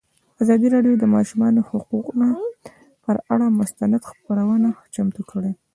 ازادي 0.41 0.67
راډیو 0.75 0.95
د 0.99 0.99
د 1.01 1.05
ماشومانو 1.15 1.59
حقونه 1.69 2.27
پر 3.03 3.15
اړه 3.33 3.47
مستند 3.59 3.95
خپرونه 4.09 4.69
چمتو 4.93 5.21
کړې. 5.31 5.51